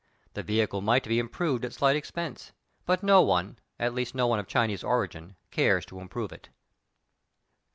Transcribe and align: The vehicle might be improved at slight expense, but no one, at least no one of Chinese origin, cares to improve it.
The 0.33 0.41
vehicle 0.41 0.81
might 0.81 1.07
be 1.07 1.19
improved 1.19 1.63
at 1.63 1.73
slight 1.73 1.95
expense, 1.95 2.53
but 2.87 3.03
no 3.03 3.21
one, 3.21 3.59
at 3.77 3.93
least 3.93 4.15
no 4.15 4.25
one 4.25 4.39
of 4.39 4.47
Chinese 4.47 4.83
origin, 4.83 5.35
cares 5.51 5.85
to 5.85 5.99
improve 5.99 6.31
it. 6.31 6.49